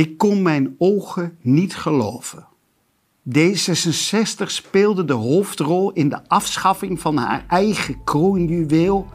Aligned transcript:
Ik 0.00 0.18
kon 0.18 0.42
mijn 0.42 0.74
ogen 0.78 1.36
niet 1.40 1.76
geloven. 1.76 2.46
D66 3.36 4.44
speelde 4.44 5.04
de 5.04 5.12
hoofdrol 5.12 5.92
in 5.92 6.08
de 6.08 6.28
afschaffing 6.28 7.00
van 7.00 7.16
haar 7.16 7.44
eigen 7.48 8.04
kroonjuweel, 8.04 9.06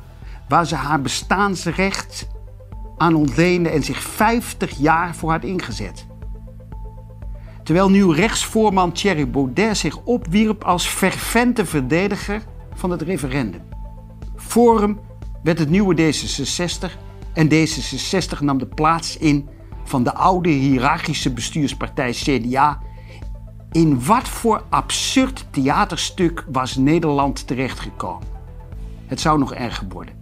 waar 0.50 0.68
ze 0.68 0.76
haar 0.76 1.02
bestaansrecht 1.02 2.28
aan 2.98 3.16
ontleende 3.16 3.70
en 3.70 3.84
zich 3.84 4.02
50 4.02 4.78
jaar 4.78 5.16
voor 5.16 5.32
had 5.32 5.44
ingezet. 5.44 6.06
Terwijl 7.64 7.90
nu 7.90 8.12
rechtsvoorman 8.12 8.92
Thierry 8.92 9.30
Baudet 9.30 9.78
zich 9.78 10.04
opwierp 10.04 10.64
als 10.64 10.88
fervente 10.88 11.66
verdediger 11.66 12.44
van 12.74 12.92
het 12.92 13.02
referendum. 13.02 13.62
Forum 14.36 15.00
werd 15.44 15.60
het 15.60 15.70
nieuwe 15.70 15.96
D66 15.96 16.92
en 17.34 17.50
D66 17.50 18.40
nam 18.40 18.58
de 18.58 18.68
plaats 18.68 19.18
in 19.18 19.50
van 19.86 20.04
de 20.04 20.14
oude 20.14 20.50
hiërarchische 20.50 21.34
bestuurspartij 21.34 22.12
CDA. 22.12 22.82
In 23.72 24.06
wat 24.06 24.28
voor 24.28 24.64
absurd 24.70 25.46
theaterstuk 25.52 26.46
was 26.52 26.76
Nederland 26.76 27.48
terechtgekomen? 27.48 28.28
Het 29.06 29.20
zou 29.20 29.40
nog 29.40 29.54
erger 29.54 29.88
worden. 29.88 30.14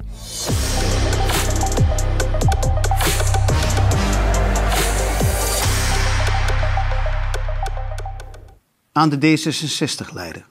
Aan 8.91 9.09
de 9.09 9.17
D66-leider, 9.17 10.47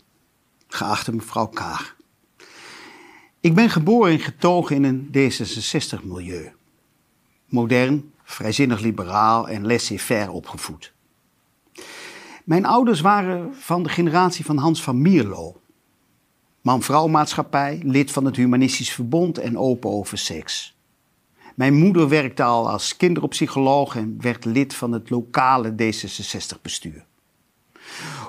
geachte 0.69 1.15
mevrouw 1.15 1.47
Kaag. 1.47 1.97
Ik 3.41 3.55
ben 3.55 3.70
geboren 3.70 4.12
en 4.12 4.20
getogen 4.20 4.77
in 4.77 4.84
een 4.84 5.06
D66-milieu. 5.06 6.53
Modern, 7.47 8.12
vrijzinnig 8.35 8.81
liberaal 8.81 9.49
en 9.49 9.67
laissez-faire 9.67 10.31
opgevoed. 10.31 10.93
Mijn 12.45 12.65
ouders 12.65 13.01
waren 13.01 13.55
van 13.55 13.83
de 13.83 13.89
generatie 13.89 14.45
van 14.45 14.56
Hans 14.56 14.83
van 14.83 15.03
Mierlo. 15.03 15.61
Man-vrouw 16.61 17.06
maatschappij, 17.06 17.81
lid 17.84 18.11
van 18.11 18.25
het 18.25 18.37
Humanistisch 18.37 18.93
Verbond 18.93 19.39
en 19.39 19.59
open 19.59 19.91
over 19.91 20.19
seks. 20.19 20.77
Mijn 21.55 21.75
moeder 21.75 22.09
werkte 22.09 22.43
al 22.43 22.71
als 22.71 22.97
kinderopsycholoog 22.97 23.97
en 23.97 24.17
werd 24.21 24.45
lid 24.45 24.75
van 24.75 24.93
het 24.93 25.11
lokale 25.11 25.71
D66-bestuur. 25.71 27.05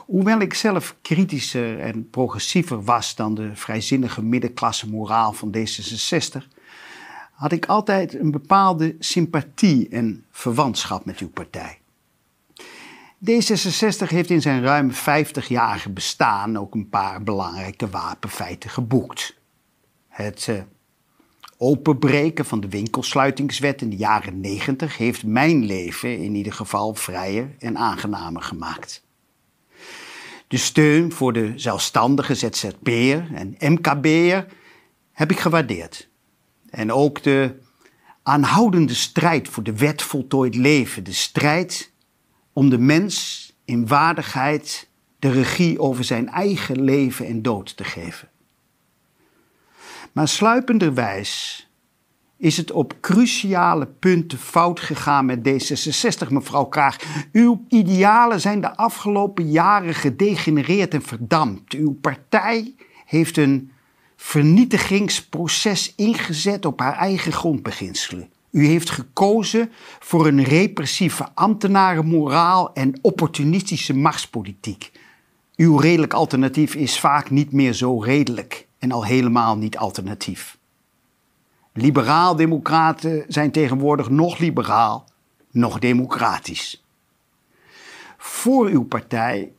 Hoewel 0.05 0.39
ik 0.39 0.53
zelf 0.53 0.95
kritischer 1.01 1.79
en 1.79 2.09
progressiever 2.09 2.83
was 2.83 3.15
dan 3.15 3.35
de 3.35 3.51
vrijzinnige 3.53 4.23
middenklasse 4.23 4.89
moraal 4.89 5.33
van 5.33 5.55
D66, 5.57 6.47
had 7.43 7.51
ik 7.51 7.65
altijd 7.65 8.13
een 8.13 8.31
bepaalde 8.31 8.95
sympathie 8.99 9.89
en 9.89 10.25
verwantschap 10.31 11.05
met 11.05 11.19
uw 11.19 11.29
partij. 11.29 11.79
D66 13.31 14.07
heeft 14.07 14.29
in 14.29 14.41
zijn 14.41 14.63
ruim 14.63 14.91
50-jarige 14.91 15.89
bestaan 15.89 16.57
ook 16.57 16.73
een 16.73 16.89
paar 16.89 17.23
belangrijke 17.23 17.89
wapenfeiten 17.89 18.69
geboekt. 18.69 19.35
Het 20.07 20.47
uh, 20.49 20.61
openbreken 21.57 22.45
van 22.45 22.59
de 22.59 22.69
winkelsluitingswet 22.69 23.81
in 23.81 23.89
de 23.89 23.95
jaren 23.97 24.39
90 24.39 24.97
heeft 24.97 25.23
mijn 25.23 25.65
leven 25.65 26.17
in 26.17 26.35
ieder 26.35 26.53
geval 26.53 26.93
vrijer 26.93 27.55
en 27.59 27.77
aangenamer 27.77 28.41
gemaakt. 28.41 29.03
De 30.47 30.57
steun 30.57 31.11
voor 31.11 31.33
de 31.33 31.53
zelfstandige 31.55 32.35
ZZP'er 32.35 33.27
en 33.33 33.55
MKB'er 33.59 34.47
heb 35.11 35.31
ik 35.31 35.39
gewaardeerd. 35.39 36.11
En 36.73 36.91
ook 36.91 37.23
de 37.23 37.55
aanhoudende 38.23 38.93
strijd 38.93 39.47
voor 39.47 39.63
de 39.63 39.77
wet 39.77 40.01
voltooid 40.01 40.55
leven. 40.55 41.03
De 41.03 41.13
strijd 41.13 41.91
om 42.53 42.69
de 42.69 42.77
mens 42.77 43.47
in 43.65 43.87
waardigheid 43.87 44.89
de 45.19 45.31
regie 45.31 45.79
over 45.79 46.03
zijn 46.03 46.29
eigen 46.29 46.81
leven 46.81 47.27
en 47.27 47.41
dood 47.41 47.77
te 47.77 47.83
geven. 47.83 48.29
Maar 50.11 50.27
sluipenderwijs 50.27 51.67
is 52.37 52.57
het 52.57 52.71
op 52.71 52.93
cruciale 53.01 53.85
punten 53.85 54.37
fout 54.37 54.79
gegaan 54.79 55.25
met 55.25 55.49
D66, 55.49 56.27
mevrouw 56.29 56.65
Kraag. 56.65 56.97
Uw 57.31 57.65
idealen 57.67 58.41
zijn 58.41 58.61
de 58.61 58.75
afgelopen 58.75 59.51
jaren 59.51 59.93
gedegenereerd 59.93 60.93
en 60.93 61.01
verdampt. 61.01 61.73
Uw 61.73 61.93
partij 61.93 62.75
heeft 63.05 63.37
een 63.37 63.72
vernietigingsproces 64.23 65.93
ingezet 65.95 66.65
op 66.65 66.79
haar 66.79 66.97
eigen 66.97 67.31
grondbeginselen. 67.31 68.29
U 68.51 68.65
heeft 68.65 68.89
gekozen 68.89 69.71
voor 69.99 70.27
een 70.27 70.43
repressieve 70.43 71.27
ambtenarenmoraal 71.33 72.73
en 72.73 72.99
opportunistische 73.01 73.93
machtspolitiek. 73.93 74.91
Uw 75.55 75.77
redelijk 75.77 76.13
alternatief 76.13 76.75
is 76.75 76.99
vaak 76.99 77.29
niet 77.29 77.51
meer 77.51 77.73
zo 77.73 77.99
redelijk 77.99 78.67
en 78.79 78.91
al 78.91 79.05
helemaal 79.05 79.57
niet 79.57 79.77
alternatief. 79.77 80.57
Liberaal-democraten 81.73 83.25
zijn 83.27 83.51
tegenwoordig 83.51 84.09
nog 84.09 84.37
liberaal, 84.37 85.05
nog 85.51 85.79
democratisch. 85.79 86.83
Voor 88.17 88.67
uw 88.67 88.83
partij 88.83 89.51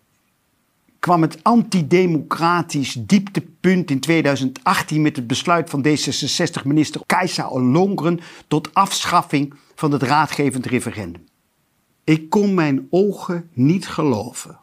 kwam 1.04 1.22
het 1.22 1.38
antidemocratisch 1.42 2.96
dieptepunt 2.98 3.90
in 3.90 4.00
2018 4.00 5.02
met 5.02 5.16
het 5.16 5.26
besluit 5.26 5.70
van 5.70 5.86
D66-minister 5.86 7.00
Kajsa 7.06 7.48
Ollongren 7.48 8.20
tot 8.48 8.74
afschaffing 8.74 9.54
van 9.74 9.92
het 9.92 10.02
raadgevend 10.02 10.66
referendum. 10.66 11.24
Ik 12.04 12.30
kon 12.30 12.54
mijn 12.54 12.86
ogen 12.90 13.50
niet 13.52 13.88
geloven. 13.88 14.58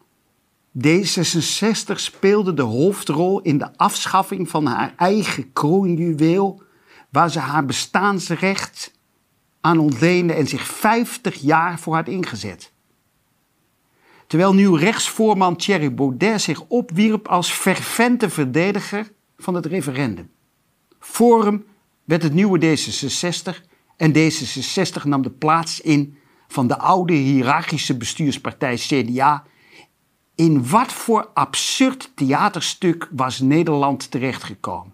D66 0.88 1.96
speelde 1.96 2.54
de 2.54 2.62
hoofdrol 2.62 3.42
in 3.42 3.58
de 3.58 3.78
afschaffing 3.78 4.50
van 4.50 4.66
haar 4.66 4.94
eigen 4.98 5.54
kroonjuweel, 5.54 6.62
waar 7.10 7.32
ze 7.32 7.40
haar 7.40 7.66
bestaansrecht 7.66 8.92
aan 9.60 9.80
ontleende 9.80 10.34
en 10.34 10.48
zich 10.48 10.66
50 10.66 11.36
jaar 11.36 11.80
voor 11.80 11.96
had 11.96 12.08
ingezet. 12.08 12.72
Terwijl 14.32 14.54
nu 14.54 14.76
rechtsvoorman 14.76 15.56
Thierry 15.56 15.94
Baudet 15.94 16.42
zich 16.42 16.64
opwierp 16.68 17.28
als 17.28 17.52
fervente 17.52 18.30
verdediger 18.30 19.12
van 19.38 19.56
het 19.56 19.66
referendum. 19.66 20.32
Forum 21.00 21.66
werd 22.04 22.24
het 22.24 22.34
nieuwe 22.34 22.60
D66 22.60 23.68
en 23.98 24.14
D66 24.14 25.04
nam 25.04 25.22
de 25.22 25.30
plaats 25.30 25.82
in 25.82 26.18
van 26.48 26.68
de 26.68 26.78
oude 26.78 27.14
hiërarchische 27.14 27.98
bestuurspartij 27.98 28.76
CDA. 28.76 29.44
In 30.36 30.68
wat 30.70 30.94
voor 30.94 31.30
absurd 31.34 32.12
theaterstuk 32.16 33.10
was 33.12 33.40
Nederland 33.40 34.12
terechtgekomen? 34.12 34.94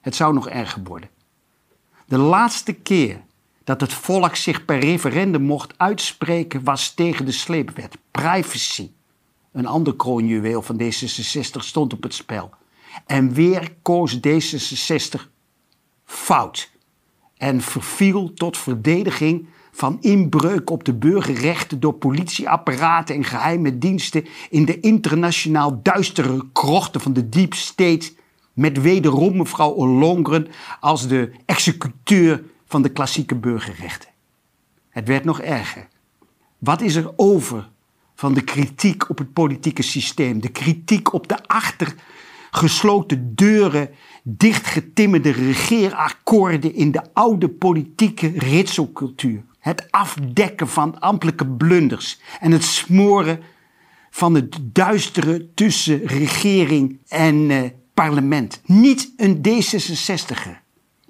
Het 0.00 0.14
zou 0.14 0.34
nog 0.34 0.48
erger 0.48 0.82
worden. 0.82 1.10
De 2.06 2.18
laatste 2.18 2.72
keer 2.72 3.20
dat 3.64 3.80
het 3.80 3.92
volk 3.92 4.36
zich 4.36 4.64
per 4.64 4.78
referendum 4.78 5.42
mocht 5.42 5.74
uitspreken 5.76 6.64
was 6.64 6.94
tegen 6.94 7.24
de 7.24 7.32
sleepwet. 7.32 7.96
Privacy, 8.10 8.90
een 9.52 9.66
ander 9.66 9.96
kroonjuweel 9.96 10.62
van 10.62 10.80
D66, 10.82 11.58
stond 11.58 11.92
op 11.92 12.02
het 12.02 12.14
spel. 12.14 12.50
En 13.06 13.32
weer 13.32 13.74
koos 13.82 14.16
D66 14.16 15.20
fout 16.04 16.70
en 17.36 17.60
verviel 17.60 18.32
tot 18.34 18.58
verdediging 18.58 19.46
van 19.72 19.98
inbreuk 20.00 20.70
op 20.70 20.84
de 20.84 20.94
burgerrechten 20.94 21.80
door 21.80 21.94
politieapparaten 21.94 23.14
en 23.14 23.24
geheime 23.24 23.78
diensten 23.78 24.24
in 24.50 24.64
de 24.64 24.80
internationaal 24.80 25.80
duistere 25.82 26.46
krochten 26.52 27.00
van 27.00 27.12
de 27.12 27.28
deep 27.28 27.54
state 27.54 28.12
met 28.52 28.80
wederom 28.80 29.36
mevrouw 29.36 29.70
Ollongren 29.70 30.48
als 30.80 31.08
de 31.08 31.30
executeur 31.46 32.42
van 32.72 32.82
de 32.82 32.88
klassieke 32.88 33.34
burgerrechten. 33.34 34.08
Het 34.88 35.08
werd 35.08 35.24
nog 35.24 35.40
erger. 35.40 35.88
Wat 36.58 36.80
is 36.80 36.94
er 36.94 37.12
over 37.16 37.68
van 38.14 38.34
de 38.34 38.40
kritiek 38.40 39.10
op 39.10 39.18
het 39.18 39.32
politieke 39.32 39.82
systeem, 39.82 40.40
de 40.40 40.48
kritiek 40.48 41.12
op 41.12 41.28
de 41.28 41.46
achter 41.46 41.94
gesloten 42.50 43.34
deuren 43.34 43.90
dichtgetimmerde 44.22 45.30
regeerakkoorden 45.30 46.74
in 46.74 46.90
de 46.90 47.02
oude 47.12 47.48
politieke 47.48 48.32
ritselcultuur. 48.36 49.42
Het 49.58 49.90
afdekken 49.90 50.68
van 50.68 51.00
ambtelijke 51.00 51.46
blunders 51.46 52.20
en 52.40 52.52
het 52.52 52.64
smoren 52.64 53.40
van 54.10 54.34
het 54.34 54.58
duistere 54.62 55.54
tussen 55.54 56.06
regering 56.06 56.98
en 57.08 57.50
eh, 57.50 57.70
parlement. 57.94 58.60
Niet 58.64 59.12
een 59.16 59.36
D66er, 59.48 60.62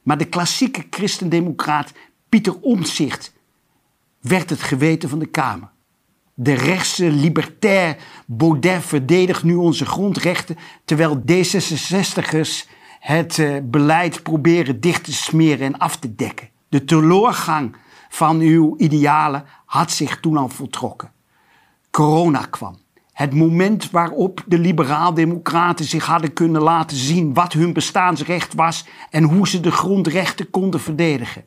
maar 0.02 0.18
de 0.18 0.24
klassieke 0.24 0.86
christendemocraat 0.90 1.92
Pieter 2.28 2.60
Omtzigt 2.60 3.32
werd 4.20 4.50
het 4.50 4.62
geweten 4.62 5.08
van 5.08 5.18
de 5.18 5.26
Kamer. 5.26 5.70
De 6.34 6.52
rechtse 6.52 7.10
libertair 7.10 7.96
Baudet 8.26 8.84
verdedigt 8.84 9.42
nu 9.42 9.54
onze 9.54 9.86
grondrechten, 9.86 10.56
terwijl 10.84 11.22
D66ers 11.30 12.68
het 13.00 13.38
uh, 13.38 13.56
beleid 13.62 14.22
proberen 14.22 14.80
dicht 14.80 15.04
te 15.04 15.12
smeren 15.12 15.66
en 15.66 15.78
af 15.78 15.96
te 15.96 16.14
dekken. 16.14 16.48
De 16.68 16.84
teleurgang 16.84 17.76
van 18.08 18.40
uw 18.40 18.74
idealen 18.76 19.44
had 19.64 19.90
zich 19.90 20.20
toen 20.20 20.36
al 20.36 20.48
voltrokken. 20.48 21.12
Corona 21.90 22.46
kwam. 22.50 22.78
Het 23.22 23.34
moment 23.34 23.90
waarop 23.90 24.44
de 24.46 24.58
liberaal-democraten 24.58 25.84
zich 25.84 26.06
hadden 26.06 26.32
kunnen 26.32 26.62
laten 26.62 26.96
zien 26.96 27.34
wat 27.34 27.52
hun 27.52 27.72
bestaansrecht 27.72 28.54
was 28.54 28.86
en 29.10 29.22
hoe 29.22 29.48
ze 29.48 29.60
de 29.60 29.70
grondrechten 29.70 30.50
konden 30.50 30.80
verdedigen. 30.80 31.44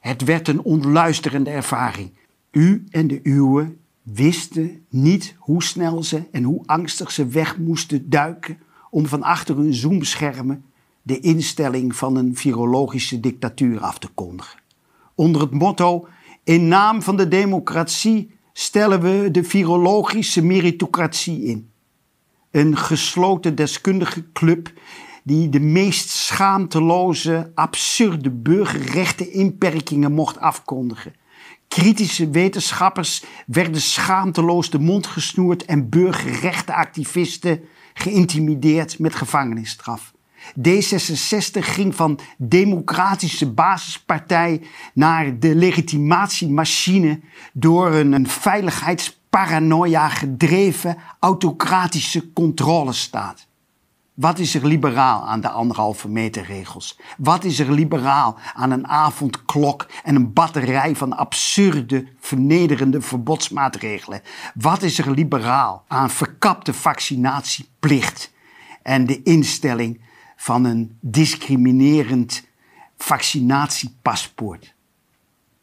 Het 0.00 0.24
werd 0.24 0.48
een 0.48 0.62
onluisterende 0.62 1.50
ervaring. 1.50 2.12
U 2.50 2.84
en 2.90 3.06
de 3.06 3.20
uwe 3.22 3.74
wisten 4.02 4.84
niet 4.90 5.34
hoe 5.38 5.62
snel 5.62 6.02
ze 6.02 6.22
en 6.32 6.42
hoe 6.42 6.62
angstig 6.66 7.10
ze 7.10 7.26
weg 7.26 7.58
moesten 7.58 8.10
duiken 8.10 8.58
om 8.90 9.06
van 9.06 9.22
achter 9.22 9.56
hun 9.56 9.74
zoomschermen 9.74 10.64
de 11.02 11.20
instelling 11.20 11.96
van 11.96 12.16
een 12.16 12.36
virologische 12.36 13.20
dictatuur 13.20 13.80
af 13.80 13.98
te 13.98 14.08
kondigen. 14.08 14.58
Onder 15.14 15.40
het 15.40 15.52
motto: 15.52 16.08
In 16.44 16.68
naam 16.68 17.02
van 17.02 17.16
de 17.16 17.28
democratie 17.28 18.35
stellen 18.58 19.00
we 19.00 19.30
de 19.30 19.44
virologische 19.44 20.42
meritocratie 20.42 21.44
in. 21.44 21.70
Een 22.50 22.76
gesloten 22.76 23.54
deskundige 23.54 24.32
club 24.32 24.72
die 25.24 25.48
de 25.48 25.60
meest 25.60 26.08
schaamteloze, 26.08 27.52
absurde 27.54 28.30
burgerrechteninperkingen 28.30 30.12
mocht 30.12 30.38
afkondigen. 30.38 31.14
Kritische 31.68 32.30
wetenschappers 32.30 33.24
werden 33.46 33.80
schaamteloos 33.80 34.70
de 34.70 34.78
mond 34.78 35.06
gesnoerd 35.06 35.64
en 35.64 35.88
burgerrechtenactivisten 35.88 37.60
geïntimideerd 37.94 38.98
met 38.98 39.14
gevangenisstraf. 39.14 40.14
D66 40.58 41.58
ging 41.60 41.94
van 41.94 42.18
democratische 42.38 43.50
basispartij 43.50 44.62
naar 44.94 45.38
de 45.38 45.54
legitimatiemachine 45.54 47.20
door 47.52 47.94
een 47.94 48.28
veiligheidsparanoia 48.28 50.08
gedreven 50.08 50.96
autocratische 51.18 52.32
controlestaat. 52.32 53.46
Wat 54.16 54.38
is 54.38 54.54
er 54.54 54.66
liberaal 54.66 55.26
aan 55.26 55.40
de 55.40 55.48
anderhalve 55.48 56.08
meter 56.08 56.44
regels? 56.44 56.98
Wat 57.18 57.44
is 57.44 57.58
er 57.58 57.72
liberaal 57.72 58.38
aan 58.54 58.70
een 58.70 58.88
avondklok 58.88 59.86
en 60.04 60.14
een 60.14 60.32
batterij 60.32 60.96
van 60.96 61.16
absurde, 61.16 62.06
vernederende 62.20 63.00
verbodsmaatregelen? 63.00 64.20
Wat 64.54 64.82
is 64.82 64.98
er 64.98 65.10
liberaal 65.10 65.84
aan 65.88 66.10
verkapte 66.10 66.72
vaccinatieplicht 66.72 68.32
en 68.82 69.06
de 69.06 69.22
instelling 69.22 70.00
van 70.36 70.64
een 70.64 70.98
discriminerend 71.00 72.46
vaccinatiepaspoort? 72.96 74.74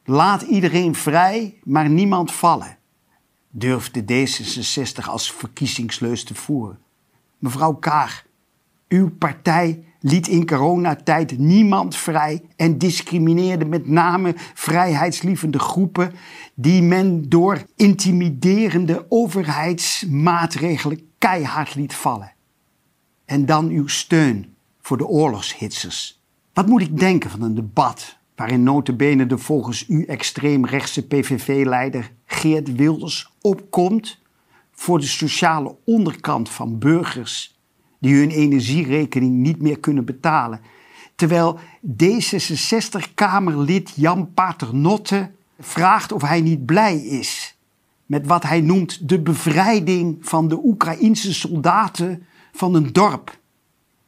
Laat 0.05 0.41
iedereen 0.41 0.95
vrij, 0.95 1.59
maar 1.63 1.89
niemand 1.89 2.31
vallen, 2.31 2.77
durfde 3.49 4.03
D66 4.03 5.05
als 5.05 5.31
verkiezingsleus 5.31 6.23
te 6.23 6.35
voeren. 6.35 6.79
Mevrouw 7.37 7.73
Kaag, 7.73 8.25
uw 8.87 9.09
partij 9.17 9.83
liet 9.99 10.27
in 10.27 10.45
coronatijd 10.45 11.37
niemand 11.37 11.95
vrij 11.95 12.41
en 12.55 12.77
discrimineerde 12.77 13.65
met 13.65 13.87
name 13.87 14.33
vrijheidslievende 14.53 15.59
groepen 15.59 16.13
die 16.53 16.81
men 16.81 17.29
door 17.29 17.65
intimiderende 17.75 19.05
overheidsmaatregelen 19.09 21.09
keihard 21.17 21.75
liet 21.75 21.95
vallen. 21.95 22.33
En 23.25 23.45
dan 23.45 23.69
uw 23.69 23.87
steun 23.87 24.52
voor 24.83 24.97
de 24.97 25.07
oorlogshitsers. 25.07 26.21
Wat 26.53 26.67
moet 26.67 26.81
ik 26.81 26.99
denken 26.99 27.29
van 27.29 27.41
een 27.41 27.55
debat 27.55 28.17
waarin 28.35 28.63
notabene 28.63 29.25
de 29.25 29.37
volgens 29.37 29.85
u 29.87 30.05
extreemrechtse 30.05 31.07
PVV-leider 31.07 32.11
Geert 32.25 32.75
Wilders 32.75 33.31
opkomt 33.41 34.21
voor 34.71 34.99
de 34.99 35.05
sociale 35.05 35.75
onderkant 35.85 36.49
van 36.49 36.79
burgers 36.79 37.59
die 37.99 38.15
hun 38.15 38.29
energierekening 38.29 39.35
niet 39.35 39.61
meer 39.61 39.79
kunnen 39.79 40.05
betalen. 40.05 40.61
Terwijl 41.15 41.59
D66-Kamerlid 42.03 43.91
Jan 43.95 44.33
Paternotte 44.33 45.31
vraagt 45.59 46.11
of 46.11 46.21
hij 46.21 46.41
niet 46.41 46.65
blij 46.65 46.97
is 46.97 47.57
met 48.05 48.27
wat 48.27 48.43
hij 48.43 48.61
noemt 48.61 49.09
de 49.09 49.21
bevrijding 49.21 50.17
van 50.21 50.47
de 50.47 50.59
Oekraïnse 50.63 51.33
soldaten 51.33 52.25
van 52.51 52.75
een 52.75 52.93
dorp. 52.93 53.41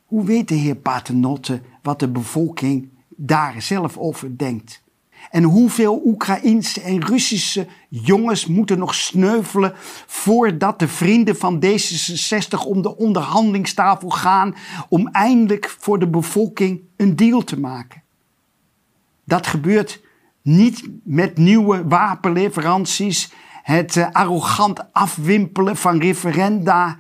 Hoe 0.05 0.25
weet 0.25 0.47
de 0.47 0.55
heer 0.55 0.75
Paternotte 0.75 1.61
wat 1.81 1.99
de 1.99 2.09
bevolking 2.09 2.89
daar 3.09 3.61
zelf 3.61 3.97
over 3.97 4.37
denkt? 4.37 4.83
En 5.29 5.43
hoeveel 5.43 6.01
Oekraïnse 6.05 6.81
en 6.81 7.05
Russische 7.05 7.67
jongens 7.89 8.45
moeten 8.45 8.77
nog 8.79 8.95
sneuvelen 8.95 9.73
voordat 10.05 10.79
de 10.79 10.87
vrienden 10.87 11.35
van 11.35 11.63
D66 11.65 12.67
om 12.67 12.81
de 12.81 12.97
onderhandelingstafel 12.97 14.09
gaan 14.09 14.55
om 14.89 15.07
eindelijk 15.07 15.75
voor 15.79 15.99
de 15.99 16.07
bevolking 16.07 16.81
een 16.97 17.15
deal 17.15 17.43
te 17.43 17.59
maken? 17.59 18.03
Dat 19.23 19.47
gebeurt 19.47 20.01
niet 20.41 20.89
met 21.03 21.37
nieuwe 21.37 21.87
wapenleveranties, 21.87 23.31
het 23.63 23.95
uh, 23.95 24.07
arrogant 24.11 24.93
afwimpelen 24.93 25.75
van 25.75 25.99
referenda, 25.99 26.97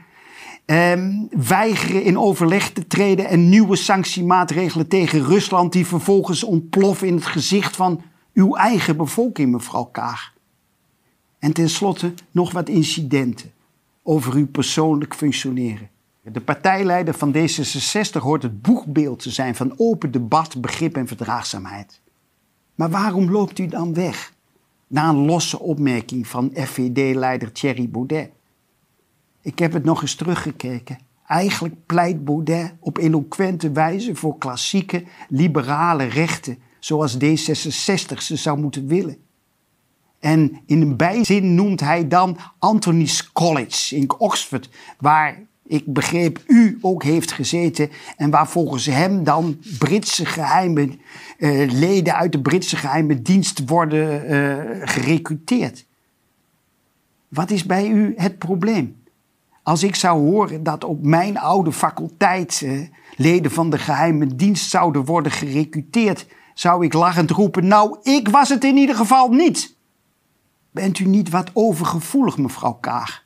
eh, 0.65 0.93
weigeren 1.29 2.03
in 2.03 2.17
overleg 2.17 2.71
te 2.71 2.87
treden 2.87 3.27
en 3.27 3.49
nieuwe 3.49 3.75
sanctiemaatregelen 3.75 4.87
tegen 4.87 5.25
Rusland 5.25 5.73
die 5.73 5.85
vervolgens 5.85 6.43
ontploffen 6.43 7.07
in 7.07 7.15
het 7.15 7.25
gezicht 7.25 7.75
van 7.75 8.01
uw 8.33 8.55
eigen 8.55 8.97
bevolking, 8.97 9.51
mevrouw 9.51 9.83
Kaag. 9.83 10.33
En 11.39 11.53
tenslotte 11.53 12.13
nog 12.31 12.51
wat 12.51 12.69
incidenten 12.69 13.51
over 14.03 14.33
uw 14.33 14.47
persoonlijk 14.47 15.15
functioneren. 15.15 15.89
De 16.21 16.41
partijleider 16.41 17.13
van 17.13 17.35
D66 17.35 18.21
hoort 18.21 18.43
het 18.43 18.61
boegbeeld 18.61 19.19
te 19.19 19.29
zijn 19.29 19.55
van 19.55 19.73
open 19.77 20.11
debat, 20.11 20.61
begrip 20.61 20.95
en 20.95 21.07
verdraagzaamheid. 21.07 22.01
Maar 22.75 22.89
waarom 22.89 23.31
loopt 23.31 23.59
u 23.59 23.67
dan 23.67 23.93
weg? 23.93 24.33
Na 24.87 25.09
een 25.09 25.25
losse 25.25 25.59
opmerking 25.59 26.27
van 26.27 26.51
FVD-leider 26.53 27.51
Thierry 27.51 27.89
Baudet. 27.89 28.29
Ik 29.45 29.59
heb 29.59 29.73
het 29.73 29.83
nog 29.83 30.01
eens 30.01 30.15
teruggekeken. 30.15 30.97
Eigenlijk 31.27 31.75
pleit 31.85 32.25
Baudet 32.25 32.73
op 32.79 32.97
eloquente 32.97 33.71
wijze 33.71 34.15
voor 34.15 34.37
klassieke 34.37 35.03
liberale 35.29 36.03
rechten 36.03 36.57
zoals 36.79 37.17
D66 37.17 38.17
ze 38.17 38.35
zou 38.35 38.59
moeten 38.59 38.87
willen. 38.87 39.17
En 40.19 40.61
in 40.65 40.81
een 40.81 40.95
bijzin 40.95 41.55
noemt 41.55 41.79
hij 41.79 42.07
dan 42.07 42.37
Anthony's 42.59 43.31
College 43.31 43.95
in 43.95 44.11
Oxford, 44.17 44.69
waar 44.99 45.39
ik 45.67 45.93
begreep 45.93 46.43
u 46.47 46.77
ook 46.81 47.03
heeft 47.03 47.31
gezeten 47.31 47.89
en 48.17 48.29
waar 48.29 48.47
volgens 48.47 48.85
hem 48.85 49.23
dan 49.23 49.59
Britse 49.79 50.25
geheime 50.25 50.89
uh, 51.37 51.71
leden 51.71 52.15
uit 52.15 52.31
de 52.31 52.41
Britse 52.41 52.75
geheime 52.75 53.21
dienst 53.21 53.69
worden 53.69 54.31
uh, 54.31 54.81
gerecruiteerd. 54.87 55.85
Wat 57.27 57.51
is 57.51 57.65
bij 57.65 57.87
u 57.87 58.13
het 58.17 58.37
probleem? 58.37 59.03
Als 59.65 59.83
ik 59.83 59.95
zou 59.95 60.19
horen 60.19 60.63
dat 60.63 60.83
op 60.83 61.05
mijn 61.05 61.37
oude 61.37 61.71
faculteit 61.71 62.67
leden 63.15 63.51
van 63.51 63.69
de 63.69 63.77
geheime 63.77 64.35
dienst 64.35 64.69
zouden 64.69 65.05
worden 65.05 65.31
gerecruiteerd, 65.31 66.27
zou 66.53 66.85
ik 66.85 66.93
lachend 66.93 67.31
roepen: 67.31 67.67
Nou, 67.67 67.97
ik 68.03 68.27
was 68.27 68.49
het 68.49 68.63
in 68.63 68.77
ieder 68.77 68.95
geval 68.95 69.29
niet. 69.29 69.75
Bent 70.71 70.99
u 70.99 71.05
niet 71.05 71.29
wat 71.29 71.49
overgevoelig, 71.53 72.37
mevrouw 72.37 72.73
Kaag? 72.73 73.23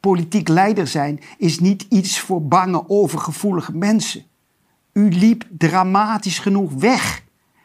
Politiek 0.00 0.48
leider 0.48 0.86
zijn 0.86 1.20
is 1.38 1.60
niet 1.60 1.86
iets 1.88 2.20
voor 2.20 2.42
bange, 2.42 2.88
overgevoelige 2.88 3.76
mensen. 3.76 4.24
U 4.92 5.08
liep 5.08 5.44
dramatisch 5.50 6.38
genoeg 6.38 6.72
weg 6.72 7.22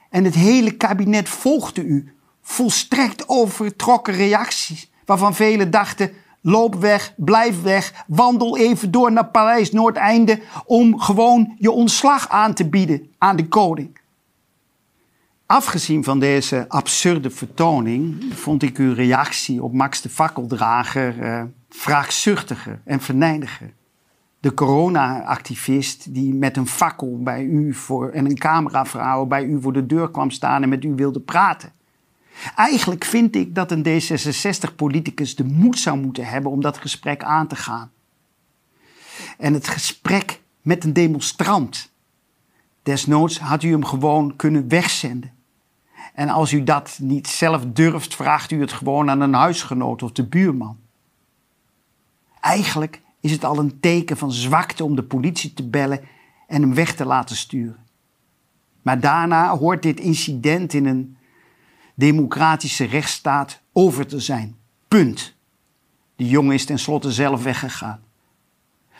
en 0.09 0.23
het 0.23 0.35
hele 0.35 0.71
kabinet 0.71 1.29
volgde 1.29 1.83
u. 1.83 2.13
Volstrekt 2.41 3.29
overtrokken 3.29 4.13
reacties, 4.13 4.91
waarvan 5.05 5.35
velen 5.35 5.71
dachten: 5.71 6.11
loop 6.41 6.75
weg, 6.75 7.13
blijf 7.17 7.61
weg, 7.61 8.03
wandel 8.07 8.57
even 8.57 8.91
door 8.91 9.11
naar 9.11 9.27
Paleis 9.27 9.71
Noordeinde 9.71 10.41
om 10.65 10.99
gewoon 10.99 11.55
je 11.57 11.71
ontslag 11.71 12.29
aan 12.29 12.53
te 12.53 12.69
bieden 12.69 13.11
aan 13.17 13.35
de 13.35 13.47
koning. 13.47 13.99
Afgezien 15.45 16.03
van 16.03 16.19
deze 16.19 16.65
absurde 16.67 17.29
vertoning 17.29 18.23
vond 18.33 18.63
ik 18.63 18.77
uw 18.77 18.93
reactie 18.93 19.63
op 19.63 19.73
Max 19.73 20.01
de 20.01 20.09
Fakkeldrager 20.09 21.17
uh, 21.17 21.43
vraagzuchtiger 21.69 22.81
en 22.83 23.01
verneiniger. 23.01 23.73
De 24.39 24.53
corona-activist 24.53 26.13
die 26.13 26.33
met 26.33 26.57
een 26.57 26.67
fakkel 26.67 27.19
bij 27.23 27.43
u 27.43 27.73
voor, 27.73 28.09
en 28.09 28.25
een 28.25 28.37
cameravrouw 28.37 29.25
bij 29.25 29.43
u 29.43 29.61
voor 29.61 29.73
de 29.73 29.85
deur 29.85 30.11
kwam 30.11 30.31
staan 30.31 30.63
en 30.63 30.69
met 30.69 30.83
u 30.83 30.93
wilde 30.95 31.19
praten. 31.19 31.71
Eigenlijk 32.55 33.03
vind 33.05 33.35
ik 33.35 33.55
dat 33.55 33.71
een 33.71 33.83
D66-politicus 33.85 35.35
de 35.35 35.43
moed 35.43 35.79
zou 35.79 35.97
moeten 35.97 36.25
hebben 36.25 36.51
om 36.51 36.61
dat 36.61 36.77
gesprek 36.77 37.23
aan 37.23 37.47
te 37.47 37.55
gaan. 37.55 37.91
En 39.37 39.53
het 39.53 39.67
gesprek 39.67 40.41
met 40.61 40.83
een 40.83 40.93
demonstrant. 40.93 41.91
Desnoods 42.83 43.39
had 43.39 43.63
u 43.63 43.71
hem 43.71 43.85
gewoon 43.85 44.35
kunnen 44.35 44.67
wegzenden. 44.67 45.33
En 46.13 46.29
als 46.29 46.51
u 46.51 46.63
dat 46.63 46.97
niet 47.01 47.27
zelf 47.27 47.65
durft, 47.65 48.15
vraagt 48.15 48.51
u 48.51 48.61
het 48.61 48.71
gewoon 48.71 49.09
aan 49.09 49.21
een 49.21 49.33
huisgenoot 49.33 50.03
of 50.03 50.11
de 50.11 50.25
buurman. 50.25 50.77
Eigenlijk 52.39 53.01
is 53.19 53.31
het 53.31 53.43
al 53.43 53.57
een 53.57 53.79
teken 53.79 54.17
van 54.17 54.31
zwakte 54.31 54.83
om 54.83 54.95
de 54.95 55.03
politie 55.03 55.53
te 55.53 55.67
bellen 55.67 56.01
en 56.47 56.61
hem 56.61 56.73
weg 56.73 56.95
te 56.95 57.05
laten 57.05 57.35
sturen. 57.35 57.85
Maar 58.81 58.99
daarna 58.99 59.57
hoort 59.57 59.83
dit 59.83 59.99
incident 59.99 60.73
in 60.73 60.85
een 60.85 61.17
democratische 61.95 62.85
rechtsstaat 62.85 63.61
over 63.73 64.07
te 64.07 64.19
zijn. 64.19 64.55
Punt. 64.87 65.35
De 66.15 66.27
jongen 66.27 66.53
is 66.53 66.65
tenslotte 66.65 67.11
zelf 67.11 67.43
weggegaan. 67.43 67.99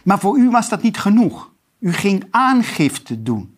Maar 0.04 0.20
voor 0.20 0.38
u 0.38 0.50
was 0.50 0.70
dat 0.70 0.82
niet 0.82 0.98
genoeg. 0.98 1.52
U 1.80 1.94
ging 1.94 2.28
aangifte 2.32 3.22
doen. 3.22 3.58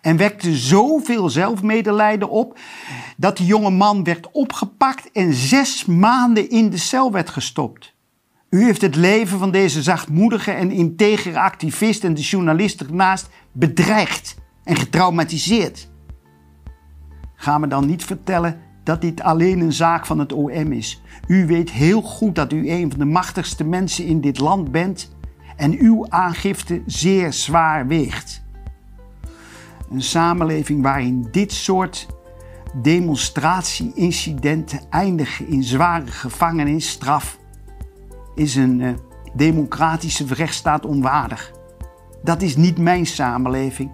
En 0.00 0.16
wekte 0.16 0.56
zoveel 0.56 1.28
zelfmedelijden 1.28 2.30
op 2.30 2.58
dat 3.16 3.36
de 3.36 3.44
jonge 3.44 3.70
man 3.70 4.04
werd 4.04 4.30
opgepakt 4.32 5.12
en 5.12 5.34
zes 5.34 5.84
maanden 5.84 6.50
in 6.50 6.70
de 6.70 6.76
cel 6.76 7.12
werd 7.12 7.30
gestopt. 7.30 7.94
U 8.50 8.64
heeft 8.64 8.80
het 8.80 8.96
leven 8.96 9.38
van 9.38 9.50
deze 9.50 9.82
zachtmoedige 9.82 10.50
en 10.50 10.70
integere 10.70 11.40
activist 11.40 12.04
en 12.04 12.14
de 12.14 12.20
journalist 12.20 12.80
ernaast 12.80 13.28
bedreigd 13.52 14.36
en 14.64 14.76
getraumatiseerd. 14.76 15.88
Ga 17.34 17.58
me 17.58 17.66
dan 17.66 17.86
niet 17.86 18.04
vertellen 18.04 18.60
dat 18.84 19.00
dit 19.00 19.22
alleen 19.22 19.60
een 19.60 19.72
zaak 19.72 20.06
van 20.06 20.18
het 20.18 20.32
OM 20.32 20.72
is. 20.72 21.02
U 21.26 21.46
weet 21.46 21.70
heel 21.70 22.02
goed 22.02 22.34
dat 22.34 22.52
u 22.52 22.70
een 22.70 22.90
van 22.90 22.98
de 22.98 23.04
machtigste 23.04 23.64
mensen 23.64 24.06
in 24.06 24.20
dit 24.20 24.38
land 24.38 24.70
bent 24.70 25.12
en 25.56 25.78
uw 25.78 26.06
aangifte 26.08 26.82
zeer 26.86 27.32
zwaar 27.32 27.86
weegt. 27.86 28.42
Een 29.90 30.02
samenleving 30.02 30.82
waarin 30.82 31.28
dit 31.30 31.52
soort 31.52 32.06
demonstratie-incidenten 32.74 34.80
eindigen 34.90 35.48
in 35.48 35.62
zware 35.62 36.06
gevangenisstraf 36.06 37.38
is 38.34 38.54
een 38.54 38.80
uh, 38.80 38.90
democratische 39.34 40.24
rechtsstaat 40.28 40.86
onwaardig. 40.86 41.52
Dat 42.22 42.42
is 42.42 42.56
niet 42.56 42.78
mijn 42.78 43.06
samenleving 43.06 43.90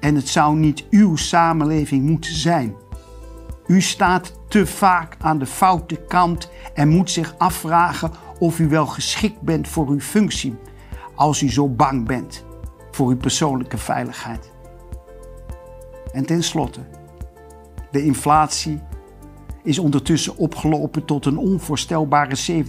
en 0.00 0.14
het 0.14 0.28
zou 0.28 0.56
niet 0.56 0.84
uw 0.90 1.16
samenleving 1.16 2.02
moeten 2.02 2.34
zijn. 2.34 2.74
U 3.66 3.80
staat 3.80 4.32
te 4.48 4.66
vaak 4.66 5.16
aan 5.20 5.38
de 5.38 5.46
foute 5.46 5.96
kant 5.96 6.50
en 6.74 6.88
moet 6.88 7.10
zich 7.10 7.34
afvragen 7.38 8.10
of 8.38 8.58
u 8.58 8.68
wel 8.68 8.86
geschikt 8.86 9.40
bent 9.40 9.68
voor 9.68 9.88
uw 9.88 10.00
functie 10.00 10.56
als 11.14 11.42
u 11.42 11.50
zo 11.50 11.68
bang 11.68 12.06
bent 12.06 12.44
voor 12.90 13.08
uw 13.08 13.16
persoonlijke 13.16 13.78
veiligheid. 13.78 14.52
En 16.12 16.24
tenslotte, 16.26 16.80
de 17.90 18.04
inflatie 18.04 18.80
is 19.62 19.78
ondertussen 19.78 20.36
opgelopen 20.36 21.04
tot 21.04 21.26
een 21.26 21.38
onvoorstelbare 21.38 22.64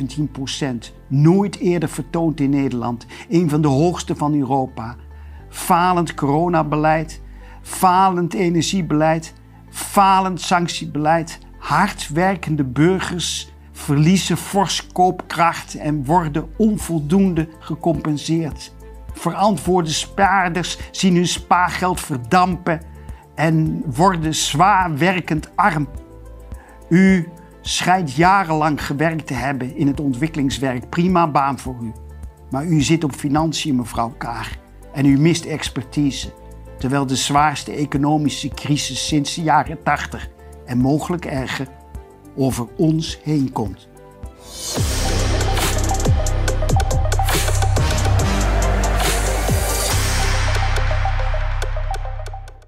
17%. 0.90 0.94
Nooit 1.08 1.58
eerder 1.58 1.90
vertoond 1.90 2.40
in 2.40 2.50
Nederland, 2.50 3.06
een 3.30 3.50
van 3.50 3.62
de 3.62 3.68
hoogste 3.68 4.16
van 4.16 4.34
Europa. 4.34 4.96
Falend 5.50 6.14
coronabeleid, 6.14 7.22
falend 7.62 8.34
energiebeleid, 8.34 9.34
falend 9.76 10.42
sanctiebeleid, 10.42 11.40
hardwerkende 11.58 12.64
burgers 12.64 13.54
verliezen 13.72 14.38
fors 14.38 14.88
koopkracht 14.88 15.76
en 15.76 16.06
worden 16.06 16.50
onvoldoende 16.58 17.48
gecompenseerd. 17.60 18.74
Verantwoorde 19.14 19.90
spaarders 19.90 20.78
zien 20.92 21.16
hun 21.16 21.28
spaargeld 21.28 22.00
verdampen 22.00 22.82
en 23.36 23.84
worden 23.96 24.36
zwaar 24.36 24.98
werkend 24.98 25.50
arm. 25.56 25.88
U 26.90 27.28
schijnt 27.62 28.14
jarenlang 28.14 28.86
gewerkt 28.86 29.28
te 29.28 29.34
hebben 29.34 29.76
in 29.76 29.88
het 29.88 30.00
ontwikkelingswerk. 30.00 30.90
Prima 30.90 31.28
baan 31.32 31.60
voor 31.60 31.78
u. 31.82 31.92
Maar 32.50 32.66
u 32.66 32.82
zit 32.82 33.04
op 33.04 33.12
financiën, 33.12 33.76
mevrouw 33.76 34.14
Kaag. 34.18 34.52
En 34.94 35.06
u 35.06 35.20
mist 35.20 35.46
expertise. 35.46 36.34
Terwijl 36.78 37.06
de 37.06 37.16
zwaarste 37.16 37.72
economische 37.72 38.48
crisis 38.48 39.08
sinds 39.08 39.36
de 39.36 39.42
jaren 39.42 39.84
80 39.84 40.30
en 40.66 40.78
mogelijk 40.78 41.26
erger 41.26 41.68
over 42.36 42.68
ons 42.78 43.20
heen 43.24 43.52
komt. 43.52 43.88